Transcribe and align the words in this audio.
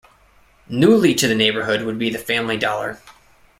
Newly 0.67 1.13
to 1.13 1.27
the 1.27 1.35
neighborhood 1.35 1.83
would 1.83 1.99
be 1.99 2.09
the 2.09 2.17
Family 2.17 2.57
Dollar. 2.57 2.99